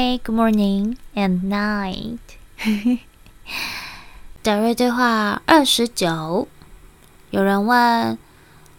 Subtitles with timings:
[0.00, 2.20] Hi, good morning and night。
[4.42, 6.48] 德瑞对话二十九，
[7.28, 8.16] 有人问：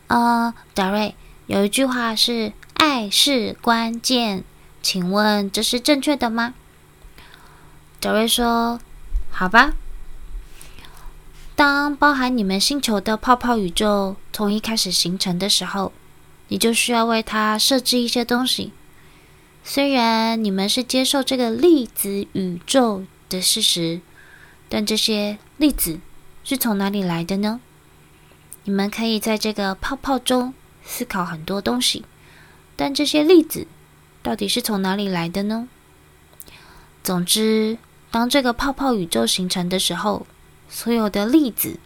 [0.08, 1.14] 呃，德瑞，
[1.46, 4.44] 有一句话是“爱是关键”，
[4.82, 6.56] 请问这是正确的吗？
[8.00, 8.80] 德瑞说
[9.30, 9.74] ：“好吧。
[11.56, 15.94] 当包含你们星球的泡泡宇宙从一开始形成的时候，
[16.48, 18.74] 你就需要为它设置一些东西。”
[19.64, 24.02] 虽然你们是接受这个粒子宇宙的事实，
[24.68, 26.00] 但这些粒子
[26.44, 27.62] 是从哪里来的呢？
[28.64, 32.06] 你们可以在这个泡泡中思考很多东西，
[32.76, 33.68] 但这些粒子
[34.24, 35.68] 到底是从哪里来的呢？
[37.04, 37.78] 总之，
[38.10, 40.26] 当这个泡泡宇宙形成的时候，
[40.70, 41.80] 所有的粒子，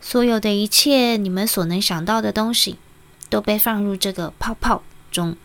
[0.00, 2.76] 所有的一切你们所能想到的东西，
[3.28, 5.36] 都被放入这个泡泡中。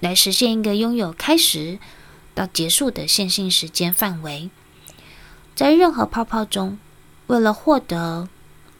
[0.00, 1.78] 来实现一个拥有开始
[2.34, 4.50] 到结束的线性时间范围，
[5.54, 6.78] 在任何泡泡中，
[7.28, 8.28] 为了获得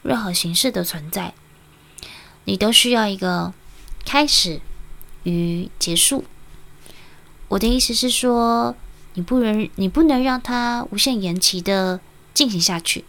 [0.03, 1.33] 任何形式的存在，
[2.43, 3.53] 你都需要一个
[4.05, 4.61] 开始
[5.23, 6.25] 与结束。
[7.47, 8.75] 我的意思是说，
[9.13, 12.01] 你不能，你不能让它无限延期的
[12.33, 13.05] 进行下去。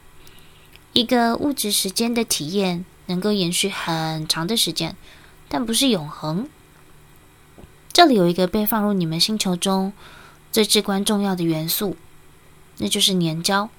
[0.92, 4.96] 一个物质时间的体验能够延续很长的时间，
[5.48, 6.48] 但不是永恒。
[7.96, 9.94] 这里有一个被放入你们星球中
[10.52, 11.96] 最至关重要的元素，
[12.76, 13.70] 那就是粘胶。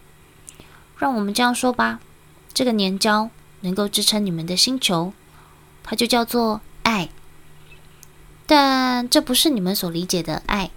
[0.98, 2.00] 让我们这样说吧，
[2.52, 5.14] 这个粘胶能够支撑你们的星球，
[5.84, 7.10] 它就叫做爱。
[8.48, 10.72] 但这不是你们所理解的爱。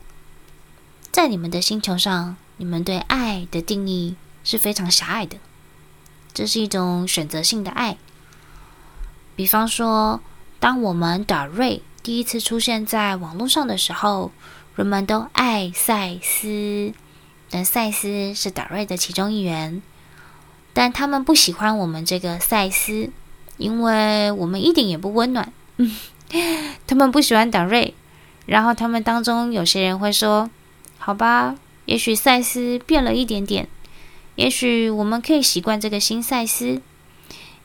[1.10, 5.38] 在你们的星球上，你们对爱的定义是非常狭隘的。
[6.34, 7.96] 这是一种选择性的爱。
[9.34, 10.20] 比方说，
[10.58, 11.82] 当我们打瑞。
[12.02, 14.32] 第一次出现在网络上的时候，
[14.74, 16.92] 人们都爱赛斯，
[17.50, 19.82] 但赛斯是达瑞的其中一员。
[20.72, 23.10] 但他们不喜欢我们这个赛斯，
[23.58, 25.52] 因为我们一点也不温暖。
[26.86, 27.92] 他们不喜欢达瑞，
[28.46, 30.48] 然后他们当中有些人会说
[30.96, 33.68] ：“好吧，也许赛斯变了一点点，
[34.36, 36.80] 也许我们可以习惯这个新赛斯。”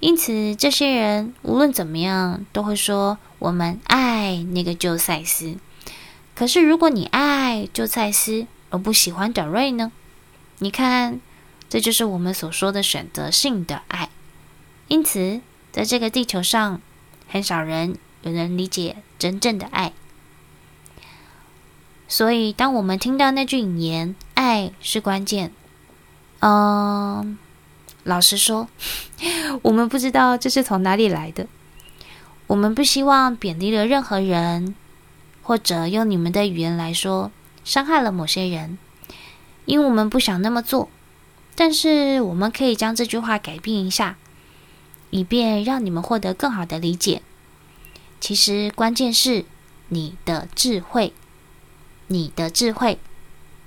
[0.01, 5.57] 因此，这些人无论怎么样都会说：“我们爱那个旧赛斯。”
[6.35, 9.91] 可是，如果你爱旧赛斯而不喜欢德瑞呢？
[10.59, 11.19] 你看，
[11.69, 14.09] 这就是我们所说的选择性的爱。
[14.87, 15.41] 因此，
[15.71, 16.81] 在这个地球上，
[17.27, 19.93] 很少人有人理解真正的爱。
[22.07, 25.51] 所以，当我们听到那句引言“爱是关键”，
[26.41, 27.37] 嗯。
[28.03, 28.69] 老实说，
[29.63, 31.47] 我们不知道这是从哪里来的。
[32.47, 34.75] 我们不希望贬低了任何人，
[35.41, 37.31] 或者用你们的语言来说，
[37.63, 38.78] 伤害了某些人，
[39.66, 40.89] 因为我们不想那么做。
[41.55, 44.17] 但是，我们可以将这句话改变一下，
[45.09, 47.22] 以便让你们获得更好的理解。
[48.19, 49.45] 其实，关键是
[49.88, 51.13] 你的智慧，
[52.07, 53.00] 你的智慧，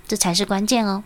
[0.07, 1.03] 这才是关键哦。